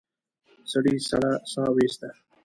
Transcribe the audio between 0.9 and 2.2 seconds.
سړه سا ويسته.